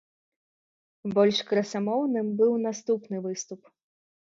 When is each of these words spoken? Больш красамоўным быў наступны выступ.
Больш 1.19 1.43
красамоўным 1.53 2.27
быў 2.43 2.51
наступны 2.67 3.15
выступ. 3.31 3.61